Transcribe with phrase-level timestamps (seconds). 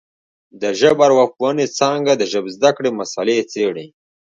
[0.61, 3.87] د ژبارواپوهنې څانګه د ژبزده کړې مسالې څېړي